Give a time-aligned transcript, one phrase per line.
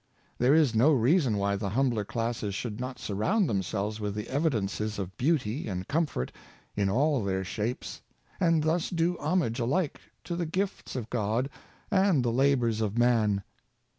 [0.39, 4.97] There is no reason why the humbler classes should not surround themselves with the evidences
[4.97, 6.31] of beauty and comfort
[6.75, 8.01] in all their shapes,
[8.39, 11.51] and thus do homage alike to the gifts of God
[11.91, 13.43] and the labors of man.